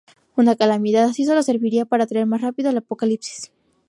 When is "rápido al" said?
2.41-2.77